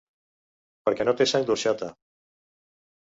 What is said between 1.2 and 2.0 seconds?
sang d’orxata.